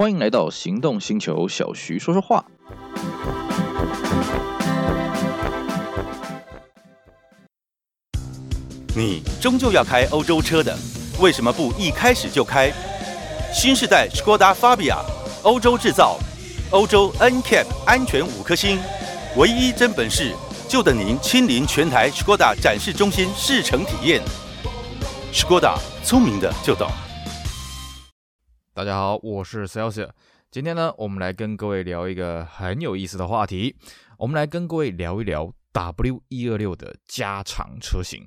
[0.00, 2.42] 欢迎来到行动星球，小徐说说话。
[8.96, 10.74] 你终究要开欧洲车的，
[11.20, 12.72] 为什么不一开始就开
[13.52, 14.96] 新世代 Skoda Fabia？
[15.42, 16.16] 欧洲制造，
[16.70, 18.78] 欧洲 NCAP 安全五颗星，
[19.36, 20.34] 唯一真本事，
[20.66, 24.22] 就等您亲临全台 Skoda 展示中心试乘体验。
[25.30, 26.90] Skoda，聪明的就懂。
[28.80, 30.08] 大家好，我是 Celsius。
[30.50, 33.76] 今天呢，我们来跟各位聊一个很有意思的话题。
[34.16, 38.26] 我们来跟各位聊一聊 W126 的加长车型。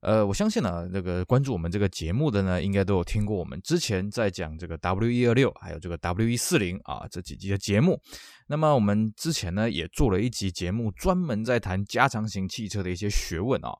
[0.00, 8.00] 呃，我相信呢、啊，这个关注我们这个节目的呢，应该都有听过我们之前在讲这个 W126，还有这个 W140 啊这几集的节目。
[8.46, 13.72] 那么我们之前呢，也做了一集节目，专门在谈加长型汽车的一些学问啊。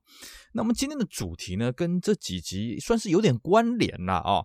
[0.52, 4.42] 那么今天的主题呢，跟这几集算是有点关联了啊。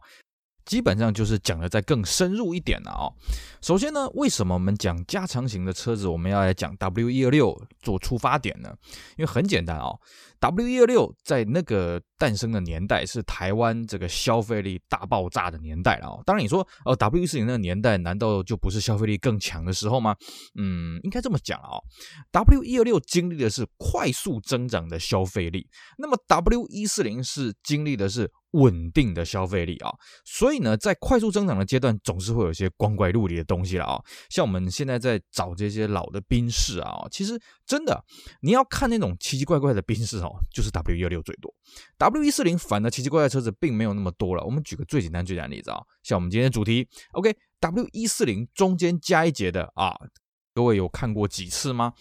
[0.66, 3.14] 基本上就是讲的再更深入一点了啊、哦。
[3.62, 8.74] 首先呢，为什么我们讲加长型的车子，我们要来讲 W E 二六做出发点呢？
[9.18, 10.00] 因为很简单啊、哦
[10.40, 16.24] ，W126 在那个诞生的年代是台湾这个消费力大爆炸的年代了哦。
[16.26, 20.16] 当然你说哦，W140 那个年代难道就不是消费力更强的时候吗？
[20.58, 21.84] 嗯，应该这么讲啊、哦。
[22.32, 28.32] W126 经历的是快速增长的消费力，那么 W140 是经历的是。
[28.54, 29.90] 稳定的消费力啊，
[30.26, 34.00] 所以呢，在快速增长的阶段，总是会有一些光怪陆离的东西了啊。
[34.30, 37.34] 像我们现在在找这些老的宾士啊，其实
[37.66, 38.00] 真的
[38.42, 41.52] 你要看那种奇奇怪怪的宾士哦，就是 W126 最多
[42.14, 44.44] ，W140 反而奇奇怪怪的车子并没有那么多了。
[44.44, 49.96] 我们举个最简单最简单的例子啊，像我们今天的主题，OK，W140 中间加一节的啊，
[50.54, 51.94] 各位有看过几次吗？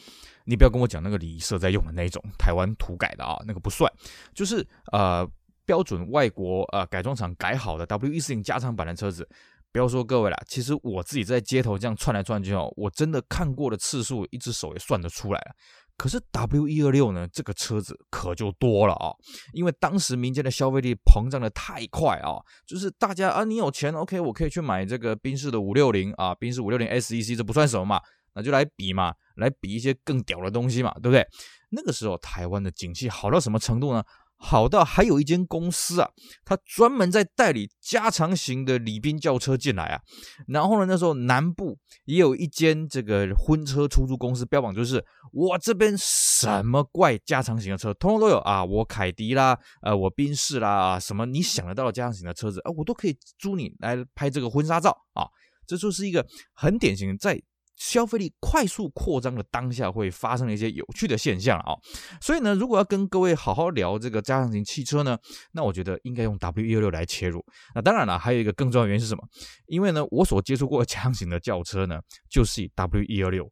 [0.44, 3.92] 你不要跟我讲那个礼仪社在用的那种台湾土改的啊，那个不算，
[4.34, 5.28] 就是呃。
[5.64, 9.26] 标准外国呃改装厂改好的 W140 加长版的车子，
[9.70, 15.54] 不要说各位了，其实我自己在街头这样窜来窜去哦，我真的看过的次数，一只手也算得出来了。
[16.02, 19.14] 可是 W 一二六呢，这个车子可就多了啊、
[19.52, 28.00] 因为当时民间的消费力膨胀的太快啊、就是大家啊，你有钱，OK，我可以去买这个宾士的五六零啊，宾士五六零 SEC，这不算什么嘛，
[28.34, 31.24] 那就来比嘛，来比一些更屌的东西嘛，对不对？
[31.70, 34.02] 那个时候台湾的景气好到什么程度呢？
[34.44, 36.10] 好到还有一间公司啊，
[36.44, 40.00] 他专门在代理加长型的礼宾轿车进来啊。
[40.48, 48.64] 然后呢，那时候南部也有一间这个婚车出租公司，标榜就是我这边什么怪加长型的车，通通都有啊。
[48.64, 55.24] 我凯迪啦，呃，我宾士啦，什么你想得到的加长型的车子啊，我都可以租你来拍这个婚纱照啊。
[55.66, 57.40] 这就是一个很典型在。
[57.82, 61.74] 消费力快速扩张的当下会发生一些有趣的现象啊，
[62.20, 65.18] 所以呢，如果要跟各位好好聊这个加长型汽车呢，
[65.50, 67.44] 那我觉得应该用 W126 来切入。
[67.74, 69.24] 那当然了，还有一个更重要的原因是什么？
[69.66, 72.00] 因为呢，我所接触过的加长型的轿车呢，
[72.30, 73.50] 就是以 W126，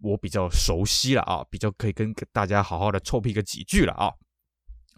[0.00, 4.10] 我比较熟悉了啊，比较可以跟大家好好的臭屁个几句了啊。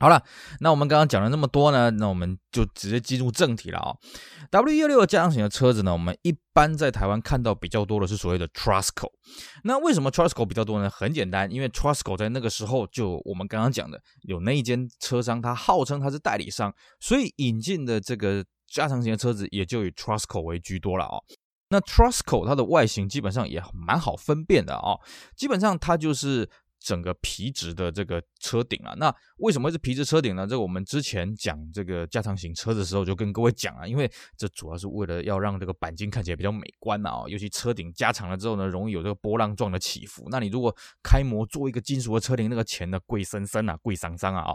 [0.01, 0.25] 好了，
[0.61, 3.93] 那我们刚刚讲了那么多呢，那我们就直接进入正题了啊、
[4.51, 9.11] W126 加长型的车子呢，我们一般在台湾看到比较多的是所谓的 Trosco。
[9.63, 10.89] 那为什么 Trosco 比较多呢？
[10.89, 21.21] 很简单，因为 Trosco 在那个时候就我们刚刚讲的有那一间车商，他号称他是代理商，所以引进的这个加长型的车子也就以 Trosco 为居多了啊、
[21.69, 24.97] 那 Trosco 它的外形基本上也蛮好分辨的啊、
[25.37, 26.49] 基本上它就是。
[26.81, 30.47] 整个皮质的这个车顶啊，那为什么是皮质车顶呢？
[30.47, 40.27] 这个我们之前讲这个加长型车的时候就跟各位讲啊，因为这主要是为了要让这个钣金看起来比较美观啊，尤其车顶加长了之后呢，容易有这个波浪状的起伏。
[40.31, 44.55] 那你如果开模做一个金属的车顶，那个钱呢贵森森啊，贵桑桑啊啊！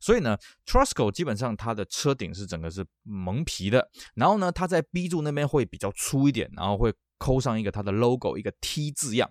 [0.00, 0.36] 所以呢
[0.66, 6.92] ，Trosco 基本上它的车顶是整个是蒙皮的，然后呢，它在 B 柱那边会比较粗一点，然后会。
[7.20, 9.30] 抠上一个它的 logo，一个 T 字样。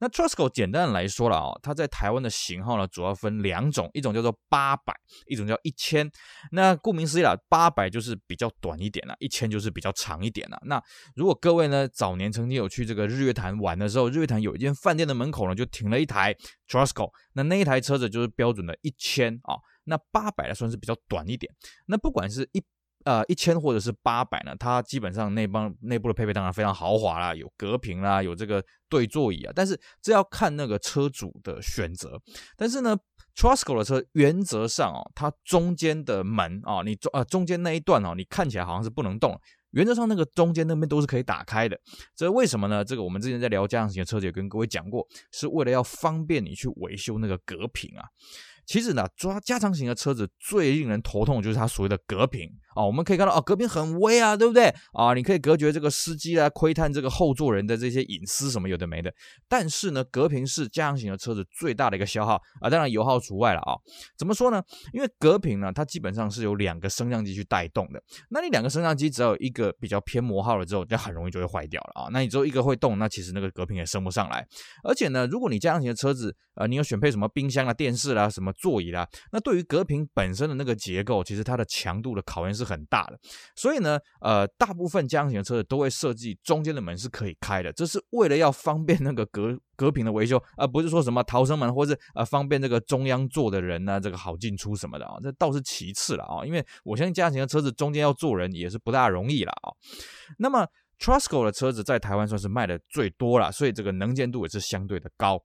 [0.00, 4.92] 那 Trosco 简单的来说了啊、哦，它在台湾的型号呢，主要分两种，一种叫做八百，
[5.26, 6.10] 一种叫一千。
[6.50, 10.58] 那顾名思义啦，八百就是比较短一点啦，一千就是比较长一点啦。
[10.64, 10.82] 那
[11.14, 16.34] 如果各位呢早年曾经有去这个日月潭玩的时候，日月潭有一间饭店的门口呢，就停了一台
[16.68, 19.56] Trosco，那那一台车子就是标准的一千啊。
[19.84, 21.50] 那八百呢算是比较短一点。
[21.86, 22.62] 那不管是一
[23.06, 32.20] 呃，一千或者是八百呢，它基本上内帮内部的配备当然非常豪华啦，有隔屏啦，有这个对座椅啊，但是这要看那个车主的选择。
[32.56, 32.98] 但是呢
[33.36, 41.78] ，Trosco 的车原则上哦，它中间的门啊、哦，你中呃中间那一段哦，你看起来好像是不能动，原则上那个中间那边都是可以打开的。
[42.16, 42.84] 这为什么呢？
[42.84, 48.02] 这个我们之前在聊加长型的车子也跟各位讲过，是为了要方便你去维修那个隔屏啊。
[48.66, 55.14] 其实呢，抓加长型的车子最令人头痛就是它所谓的隔屏啊，我们可以看到啊，隔屏很微啊，对不对啊？
[55.14, 59.12] 你可以隔绝这个司机啊，窥探这个后座人的这些隐私什么有的没的。
[59.48, 63.74] 但是呢，隔屏是加强型的车子最大的一个消耗啊，当然油耗除外了啊。
[64.16, 64.62] 怎么说呢？
[64.92, 68.02] 因为隔屏呢，它基本上是由两个升降机去带动的。
[68.28, 72.08] 那你两个升降机只要有一个比较偏磨耗了之后，就很容易就会坏掉了啊。
[72.12, 74.46] 那你只有一个会动，那其实那个隔屏也升不上来。
[74.84, 83.18] 而且呢，如果你家用型的车子，呃，你有选配什么冰箱啊、电视啦、什么座椅啦，那对于隔屏本身的那个结构，其实它的强度的考验是很大的。
[83.54, 96.44] 所以呢，呃，大部分家庭的车子都会设计中间的门是可以开的，这是为了要方便那个隔 隔屏的维修，而、不是说什么逃生门或是呃方便这个中央坐的人呢、这个好进出什么的啊，这倒是其次了啊。
[96.44, 99.70] 因为我相信家庭的车子中间要坐人也是不大容易了啊。
[100.38, 100.66] 那么
[100.98, 105.42] Trasco 的车子在台湾算是卖的最多了，所以这个能见度也是相对的高。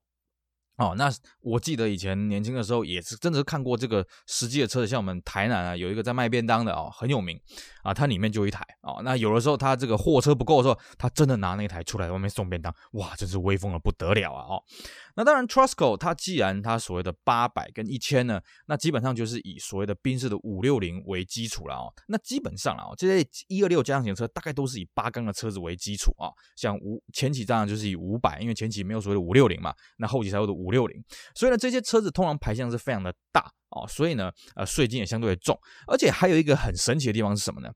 [0.82, 1.12] 哦，那
[1.42, 7.40] 我记得以前年轻的时候也是真的是看过这个实际的车子，像我们台南啊有一个在卖便当的哦，很有名
[7.84, 9.00] 啊，它里面就一台哦。
[9.04, 14.56] 那有的时候他这个货车不够的时候，他真的拿那台出来外面送便当，哇，真是威风的不得了啊！
[14.56, 14.64] 哦。
[15.16, 21.94] 那当然，Trusco 它既然它所谓的八百跟一千呢，那基本上就是以所谓的宾士的五六零为基础了哦。
[22.08, 26.30] 那基本上啊，这些一二六加长型车大概都是以八缸的车子为基础啊。
[26.56, 31.04] 像五前期当然就是以五百，因为前期没有所谓的五六零嘛，那后期才有的五六零。
[31.36, 33.52] 所以呢，这些车子通常排量是非常的大。
[33.72, 35.58] 哦，所以呢，呃，税金也相对的重，
[35.88, 37.70] 而且还有一个很神奇的地方是什么呢？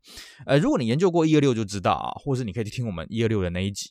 [0.46, 3.90] 呃，如果你研究过一二六就知道啊，或是你可以去听我们一二六的那一集，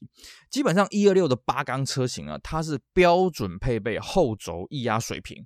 [0.50, 5.44] 基本上一二六的八缸车型啊，它是标准配备后轴液压水平。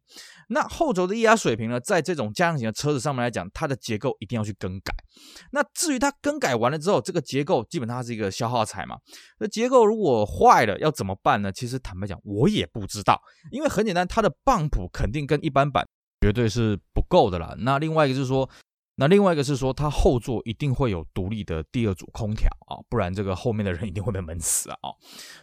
[0.48, 4.92] 那后轴的液压水平呢，在这种加强型的车子上面来讲，它的结构一定要去更改。
[5.52, 8.96] 那至于它更改完了之后，这个结构基本上它是一个消耗材嘛。
[9.38, 11.52] 那结构如果坏了要怎么办呢？
[11.52, 13.20] 其实坦白讲，我也不知道，
[13.52, 15.86] 因为很简单，它的泵浦肯定跟一般版。
[16.20, 17.54] 绝对是不够的啦。
[17.58, 18.48] 那另外一个就是说。
[18.98, 24.76] 那另外一个是说，它后座一定会有独立的第二组空调啊，不然这个后面的人一定会被闷死啊。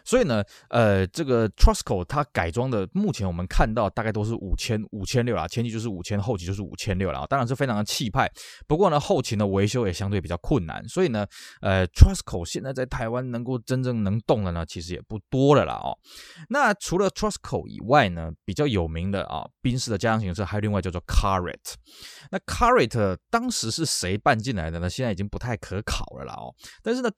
[0.04, 7.26] 所以呢，呃，这个 Trusco 它改装的，目前我们看到大概都是五千五千六啦，前期就是五千，后期就是五千六啦。
[7.28, 8.30] 当然是非常的气派。
[8.68, 10.86] 不过呢，后期的维修也相对比较困难。
[10.86, 11.26] 所以呢，
[11.62, 15.96] 呃，Trusco 现在在台湾能够真正能动的呢，其实也不多了啦哦。
[16.50, 21.74] 那除了 Trusco 以外呢，比较有名的啊，宾士的加强型车还有另外叫做 Carret。
[22.30, 24.90] 那 Caret 当当时是谁办进来的呢？
[24.90, 26.52] 现在已经不太可考了啦哦。
[26.82, 27.08] 但是呢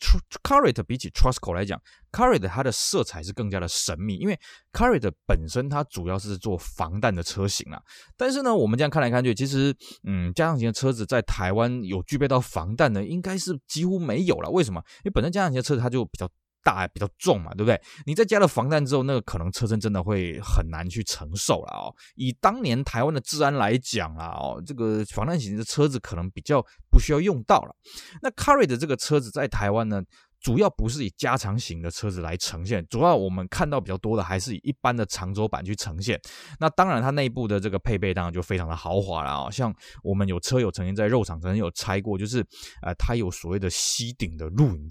[0.43, 1.81] ，Caret 比起 Trasco 来讲
[2.13, 4.39] ，Caret 它的色彩是更加的神秘，因为
[4.71, 7.81] Caret 本身它主要是做防弹的车型啊。
[8.15, 9.75] 但是呢，我们这样看来看去，其实
[10.07, 14.51] 嗯，加强型的车子在台湾有具备到防弹的，应该是几乎没有了。
[14.51, 14.83] 为什么？
[14.99, 16.29] 因为本身加强型的车子它就比较。
[16.63, 17.81] 大比较重嘛，对不对？
[18.07, 21.95] 你再加了防弹之后，那个可能车身真的会很难去承受了哦。
[22.17, 27.75] 以当年台湾的治安来讲啦，哦，这个防弹型的车子可能比较不需要用到了。
[28.23, 30.03] 那 CARRY 的这个车子在台湾呢，
[30.41, 36.21] 主要不是以加长型的车子来呈现，主要我们看到比较多的还是以一般的长轴版去呈现。
[36.61, 39.51] 那当然，它内部的这个配备当然就非常的豪华了啊。
[39.51, 42.45] 像我们有车友曾经在肉场曾经有拆过，就是
[42.83, 44.91] 呃，它有所谓的吸顶的露营。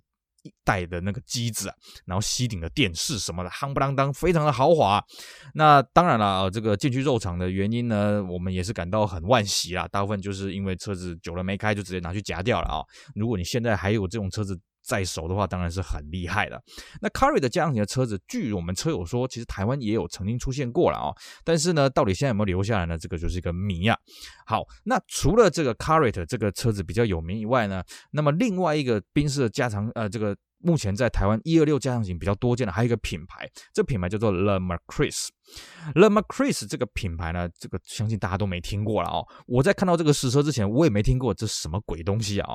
[0.63, 5.03] 带的那个机子啊，然后吸顶的电视什么的，夯不啷当，非常的豪华。
[5.53, 9.87] 那当然了，这个进去肉场的原因呢，我们也是感到很惋惜啦。
[9.89, 12.83] 大部分就是因为车子久了没开，就直接拿去夹掉了啊。
[13.15, 16.63] 如果你现在还有这种车子，在手的话，当然是很厉害的。
[17.01, 21.13] 那 Carry 的加强型的车子，据我们车友说，其实台湾也有曾经出现过了啊、
[21.43, 22.97] 但是呢，到底现在有没有留下来呢？
[22.97, 23.97] 这个就是一个谜啊。
[24.45, 30.35] 好，那除了这个 Carry 这个车子比较有名以外呢，那么另外一个宾士的加长呃这个。
[30.59, 35.27] 目前在台湾一二六加强型比较多见的还有一个品牌，这品牌叫做 Le Macris。
[35.95, 39.25] Le Macris 这个品牌呢，这个相信大家都没听过了哦。
[39.45, 42.49] 我在看到这个实车之前，我也没听过这什么鬼东西啊。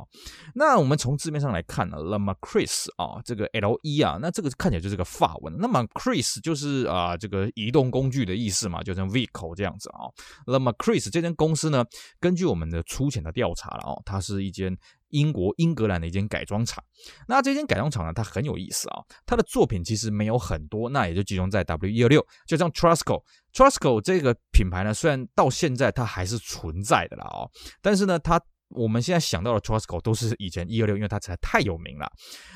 [0.55, 5.57] 那我们从字面上来看呢，Le Macris 啊，这个 L E 啊，那这个看起来就是个法文。
[5.59, 10.11] 那 Macris 就是啊，这个移动工具的意思嘛，就像 vehicle 这样子啊。
[10.47, 11.83] Le Macris 这间公司呢，
[12.21, 14.77] 根据我们的粗浅的调查了哦，它是一间。
[15.13, 16.83] 英国英格兰的一间改装厂，
[17.29, 27.49] 那这间改装厂呢，它很有意思啊、它的作品其实没有很多，那也就集中在 W 一二六，就像 Trasco，Trasco 这个品牌呢，虽然到现在它还是存在的啦哦，
[27.81, 28.41] 但是呢，它
[28.75, 32.11] 我们现在想到的 Trasco 都是以前一二六，因为它才太有名了。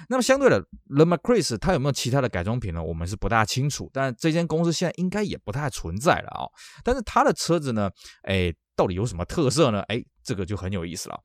[0.08, 0.58] 那么相对的
[0.88, 2.82] ，Le Macris 它有没有其他的改装品呢？
[2.82, 6.50] 我们是不大清楚，但这间公司现在应该也不太存在了啊、哦。
[6.82, 7.90] 但是它的车子呢，
[8.22, 9.82] 哎，到底有什么特色呢？
[9.88, 11.20] 哎，这个就很有意思了。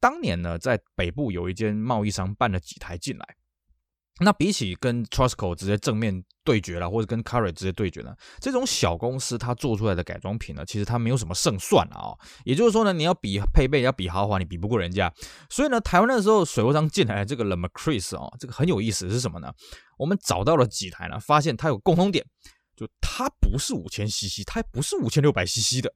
[0.00, 3.36] 当年呢，在北部有一间贸易商办了几台进来，
[4.20, 12.18] 那比起跟 Trosco 直接正面对决了，或者跟 Carry 直接对决呢，这种小公司它做出来的改装品呢，其实它没有什么胜算啊、哦。
[12.44, 15.12] 也就是说呢，你要比配备，要比豪华，你比不过人家。
[15.50, 19.52] 所以呢，台湾那时候水货商进来的这个 Le Macris 哦，这个很有意思是什么呢？
[19.98, 22.24] 我们找到了几台呢，发现它有共同点，
[22.76, 25.92] 就它不是五千 CC，它也不是五千六百 CC 的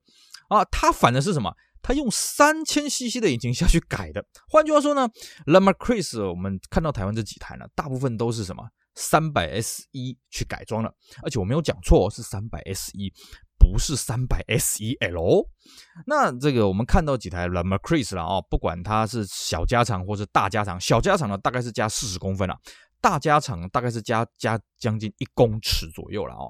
[0.49, 1.55] 啊，它反的是什么？
[1.83, 5.09] 它用三千 CC 的引擎下去改的，换句话说呢
[5.47, 8.63] ，Le Macris 我们看到台湾这几台呢，大部分都是什么
[8.95, 9.89] 三百 SE
[10.31, 12.93] 去改装了，而且我没有讲错，是三百 SE，
[13.59, 15.47] 不是三百 SEL。
[16.07, 22.57] 那这个我们看到几台 Le Macris 了啊，不管它是小加长或是大加长，小加长呢大概是加四十公分了，
[23.01, 26.45] 大加长大概是加加将近一公尺左右了啊。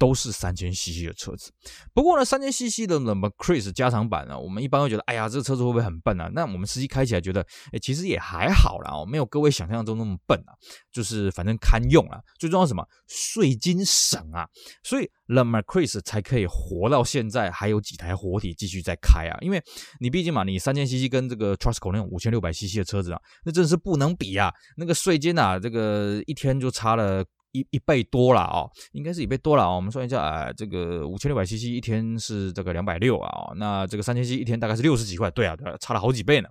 [0.00, 1.52] 都是三千 CC 的车子，
[1.92, 6.30] 不过呢，三千 CC 的 Le Macris 加长版呢，我们一般会觉得，哎呀，这个车子会不会很笨啊？
[6.32, 10.56] 那我们实际开起来觉得，哎，其实也还好啦，哦，没有各位想象中那么笨啊，
[10.90, 12.18] 就是反正堪用啊。
[12.38, 12.82] 最重要什么？
[13.08, 14.48] 税金省啊，
[14.82, 19.36] 所以 Le Macris 才可以活到现在，还有几台活体继续在开啊。
[19.42, 19.62] 因为
[20.00, 24.50] 你毕竟嘛，你三千 CC 跟这个 Trosco 那种五千六百 CC 的车子啊，那真的是不能比啊。
[24.78, 27.22] 那个税金啊，这个一天就差了。
[27.52, 29.76] 一一倍多了哦，应该是一倍多了哦。
[29.76, 36.48] 我们算一下，啊，这个五千六百七七一天是这个两百六啊，那这个三千七一天大概是六十几块，对啊，对啊，差了好几倍呢。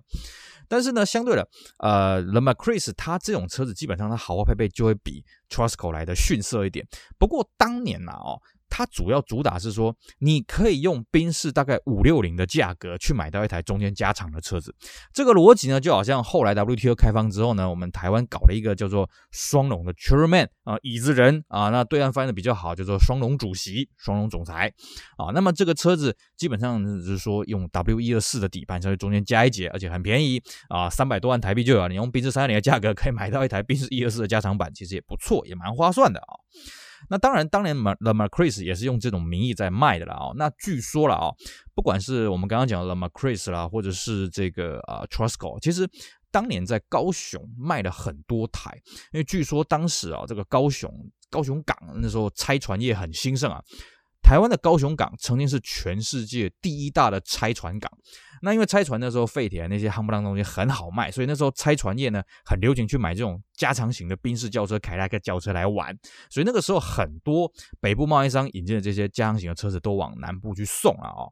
[0.68, 6.86] 但是呢，相对的，呃，Le Macris 它这种车子基本上它豪华配备就会比 Trosco 来的逊色一点。
[7.18, 8.40] 不过当年呐，哦。
[8.70, 14.74] 它主要主打是说，你可以用宾士大概五六零的价格去买到一台中间加长的车子。
[15.12, 24.72] 这个逻辑呢，就好像后来 WTO 开放之后呢，我们台湾搞了一个叫做双龙的 Chairman 啊，椅子人啊，那对岸翻译的比较好，叫做双龙主席、双龙总裁
[25.18, 25.32] 啊。
[25.34, 31.88] 那么这个车子基本上就是说用 W 一二四的底盘，稍微中间加一节，而且很便宜啊，三百多万台币就有。
[31.88, 36.38] 你用宾士三零的价格可以买到一台宾士一二四的加长版，其实也不错，也蛮划算的啊。
[37.08, 40.32] 那当然，当年 Le Macris 也是用这种名义在卖的了啊。
[40.36, 41.30] 那据说了啊，
[41.74, 45.88] 不管是我们刚刚讲的 Le Macris 啦，或者是这个呃 Trosco，其实
[46.30, 48.70] 当年在高雄卖了很多台，
[49.12, 50.92] 因为据说当时啊，这个高雄
[51.30, 53.60] 高雄港那时候拆船业很兴盛啊。
[54.22, 57.90] 台湾的高雄港曾经是全世界第一大的拆船港。
[58.40, 65.96] 那因为拆船的时候废铁那些夯不啷东西很好卖，所以那时候拆船业呢很流行去买这种加长型的宾士轿车、凯迪拉克轿车来玩。
[66.30, 71.28] 所以那个时候很多北部贸易商引进的这些加长型的车子都往南部去送了啊、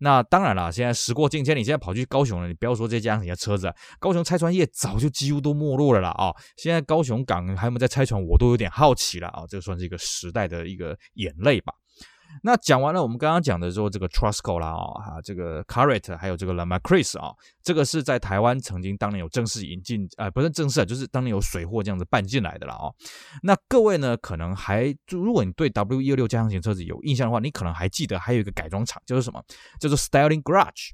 [0.00, 11.72] 那当然了，现在时过境迁，你现在跑去高雄了，你不要说这些加长型的车子、高雄拆船业早就几乎都没落了啦啊、现在高雄港还有没有在拆船，我都有点好奇了啊、这个算是一个时代的一个眼泪吧。
[12.42, 22.90] 那讲完了，我们刚刚讲的说这个 Trusco 啦，啊，这个 Carrot 还有这个 La Macris 啊，这个是在台湾曾经当年有正式引进，啊、呃，不是正式，就是当年有水货这样子办进来的了啊。
[23.42, 29.42] 那各位呢，可能还就如果你对 W 一二六加长型车子有印象的话，你可能还记得还有一个改装厂就是什么？
[29.78, 30.90] 叫做 Styling Garage。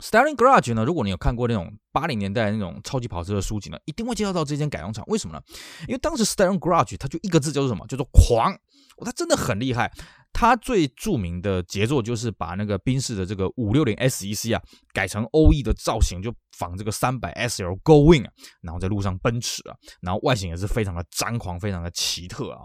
[0.00, 5.04] Styling Garage 呢，如果你有看过那种八零年代那种超级跑车的书籍呢，一定会介绍到这间改装厂。
[5.06, 5.42] 为什么呢？
[5.86, 7.86] 因为当时 Styling Garage 它就一个字叫做什么？
[7.86, 8.56] 叫做狂。
[9.04, 9.90] 它真的很厉害。
[10.32, 14.60] 它最著名的杰作就是把那个宾士的这个五六零 SEC 啊
[14.92, 22.58] 改成 O E 的造型，就仿这个三百 SL Going 啊，然后在路上奔驰啊，然后外形也是非常的张狂，非常的奇特啊、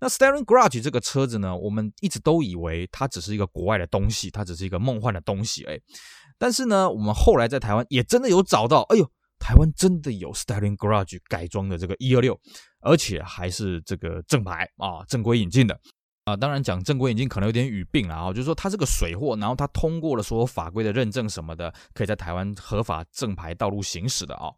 [0.00, 5.78] 那 Styling Garage 这个车子呢，我们一直都以为它只是一个国外的东西，它只是一个梦幻的东西哎。
[6.44, 12.38] 但是呢，我们后来在台湾也真的有找到，哎呦，台湾真的有 Styling Garage 改装的这个一二六，
[12.82, 15.80] 而且还是这个正牌啊，正规引进的。
[16.26, 24.52] 啊，当然讲正规引进可能有点语病了啊，就是说它是个水货，然后它通过了所有法规的认证什么的，可以在台湾合法正牌道路行驶的啊。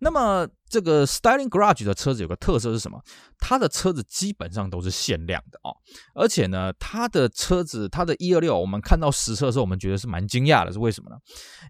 [0.00, 3.00] 那么这个 Styling Garage 的车子有个特色是什么？
[3.38, 5.74] 它的车子基本上都是限量的哦，
[6.14, 11.16] 而且呢，它的车子，它的一二六，我们看到实车的时候，我们觉得是蛮惊讶的，是为什么呢？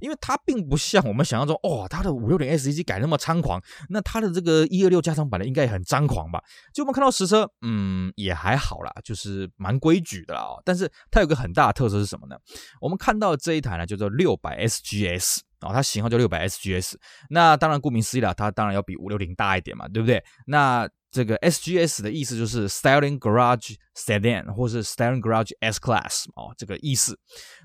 [0.01, 6.43] 因为它并不像我们想象中，哦，它的五六零 SEC 改那么猖狂，那它的这个一二六加长版的应该也很张狂吧？
[6.73, 10.49] 就我们看到实车，嗯，也还好啦，就是蛮规矩的啦。
[10.65, 12.37] 但是它有个很大的特色是什么呢？
[12.81, 15.41] 我们看到这一台呢，叫做六百 SGS。
[15.61, 16.95] 哦，它型号叫六百 SGS，
[17.31, 20.23] 那当然顾名思义了，它当然要比五六零大一点嘛，对不对？
[20.47, 27.19] 那这个 SGS 的意思就是 Styling Garage Sedan 或是 Styling Garage S Class 哦，这个意思。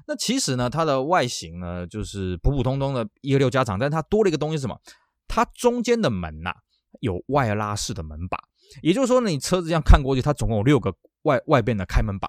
[0.08, 4.80] 那其实呢，它的外形呢就是普普通通的一二六加长，但它多了一个东西是什么？
[5.28, 6.54] 它中间的门呐、
[7.02, 8.38] 有外拉式的门把，
[8.82, 12.28] 也就是说呢，你车子这样看过去，它总共有六个外外边的开门把。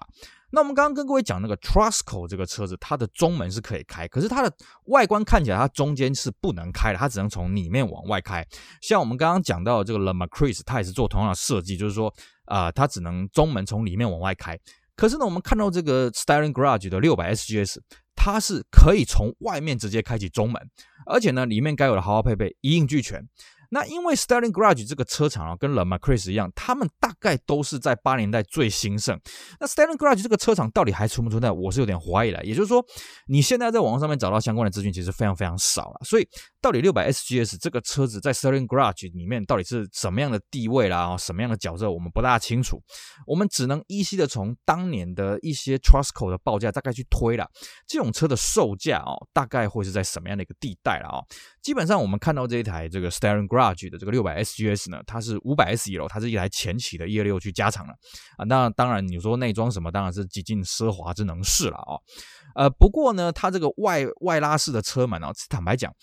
[0.55, 4.49] 那我们刚刚跟各位讲那个 Trosco 这个车子，它的中门是可以开，可是它的
[4.85, 8.41] 外观看起来它中间是不能开的，它只能从里面往外开。
[8.81, 12.11] 像我们刚刚讲到这个 Le Macris，它也是做同样的设计，就是说
[12.45, 14.57] 啊、它只能中门从里面往外开。
[14.95, 17.79] 可是呢，我们看到这个 Styling Garage 的六百 SGS，
[18.15, 20.61] 它是可以从外面直接开启中门，
[21.05, 23.21] 而且呢，里面该有的豪华配备一应俱全。
[23.69, 29.19] 那因为 Styling Garage 这个车厂啊，跟 Le Macris 一样，他们大概都是在八年代最兴盛。
[29.59, 31.51] 那 Styling Garage 这个车厂到底还存不存在？
[31.51, 32.43] 我是有点怀疑了。
[32.43, 32.83] 也就是说，
[33.27, 35.99] 你现在在网络上面找到相关的资讯，其实非常非常少了。
[36.03, 36.27] 所以，
[36.61, 41.15] 到底六百 SGS 这个车子在 Styling Garage 里面到底是什么样的地位啦？
[41.17, 42.81] 什么样的角色，我们不大清楚。
[43.25, 47.49] 我们只能依稀的从当年的一些 Trusco 的报价大概去推了，
[47.87, 51.25] 这种车的售价哦，大概会是在什么样的一个地带了哦？
[51.61, 57.93] 基本上，我们看到这一台这个 Styling Garage 的这个六百 SGS 呢，它是五百 SE 了，它是一台前期的 E 六去加长了
[58.37, 58.43] 啊。
[58.45, 61.95] 那当然，你说内装什么，当然是极尽奢华之能事了啊。
[62.55, 65.93] 呃，不过呢，它这个外外拉式的车门啊，坦白讲。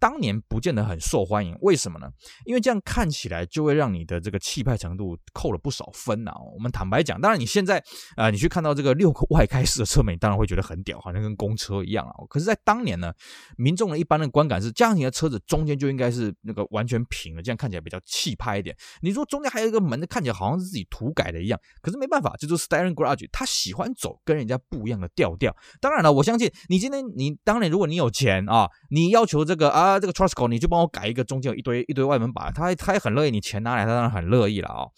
[0.00, 2.08] 当年不见得很受欢迎，为什么呢？
[2.46, 7.84] 因为这样看起来就会让你的这个气派程度扣了不少分呐、我们坦白讲，当然你现在
[8.16, 12.12] 啊、你去看到这个六个外开式的车门，你当然会觉得很屌，好像跟公车一样啊。
[12.30, 13.12] 可是，在当年呢，
[13.58, 18.74] 民众的一般的观感是，这样型的车子中间就应该是那个完全平的，这样看起来比较气派一点。
[19.02, 21.60] 你说中间还有一个门，看起来好像是自己涂改的一样。
[21.82, 25.54] 可是没办法，这就是 Styling Garage，他喜欢走跟人家不一样的调调。
[25.78, 29.89] 当然了，我相信你今天你当年如果你有钱啊，你要求这个啊。
[29.98, 34.90] 这个 Trosco 你就帮我改一个，中间有一堆一堆外门把，他他也很乐意，你钱拿来，他当然很乐意了啊、哦。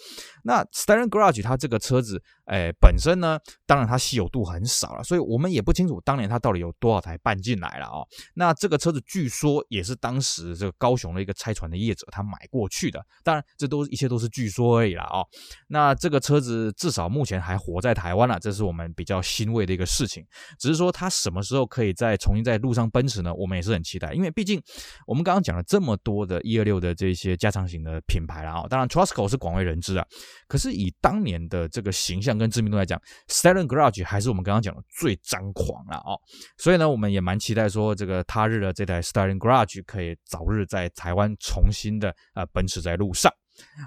[0.44, 8.08] 那 Styling Garage 它这个车子，哎，本身呢，当然它稀有度很少了，所以我们也不清楚当年它到底有多少台办进来了啊、哦。
[8.34, 15.26] 那这个车子据说也是当时这个高雄的一个拆船的业者他买过去的，当然这都一切都是据说而已了啊、哦。
[15.68, 20.26] 那这个车子至少目前还活在台湾了，这是我们比较欣慰的一个事情。
[20.58, 23.32] 只是说它什么时候可以再重新在路上奔驰呢？
[23.34, 24.60] 我们也是很期待，因为毕竟
[25.06, 28.66] 我们刚刚讲了这么多的一二六的这些加长型的品牌啦、哦。
[28.68, 30.06] 当然 Trosco 是广为人知啊。
[30.46, 36.18] 可是以当年的这个形象跟知名度来讲，Styling Garage 还是我们刚刚讲的最张狂了哦。
[36.58, 43.32] 所以呢，我们也蛮期待说这个他日的这台 Styling Garage 可以早日在台湾重新的啊奔驰在路上。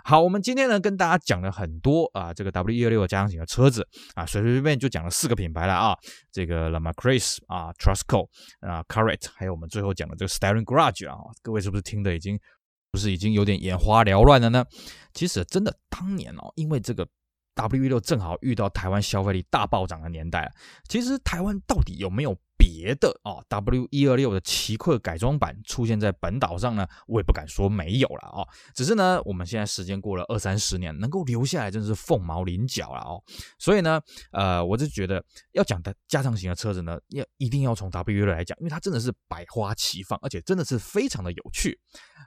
[0.04, 5.98] 好，我们今天呢跟大家讲了很多啊这个 W126 加长型的车子啊，随随便便就讲了四个品牌了啊，
[6.32, 8.28] 这个 l a m a c r i s 啊，Trosco
[8.60, 12.40] 啊，Caret，还有我们最后讲的这个 Styling Garage 啊，各位是不是听得已经？
[12.92, 14.64] 不是已经有点眼花缭乱了呢？
[15.14, 17.06] 其实真的，当年哦，因为这个
[17.56, 20.50] W16 正好遇到台湾消费力大暴涨的年代，
[20.88, 22.34] 其实台湾到底有没有？
[22.58, 28.48] 别的啊，W 一二六的奇克改装版出现在本岛上呢，我也不敢说没有了啊。
[28.74, 33.22] 只是呢，我们现在时间过了二三十年，能够留下来真是凤毛麟角了哦。
[33.60, 34.00] 所以呢，
[34.32, 41.78] 呃，我就觉得要讲的加长型的车子呢，要一定要从 W 一六来讲，因为它真的是百花齐放，而且真的是非常的有趣。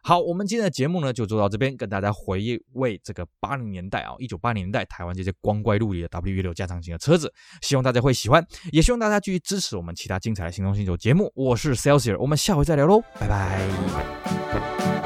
[0.02, 10.17] 好，我们今天的节目呢就做到这边，跟大家回忆为这个八零年代啊，一九八零年代台湾这些光怪陆离的 W 一六加长型的车子，希望大家会喜欢，也希望大家继续支持我们其他。
[10.18, 14.97] 精彩的行动星球节目，我是 Celsius，我们下回再聊喽，拜拜。